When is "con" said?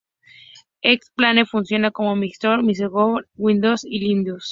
1.91-2.17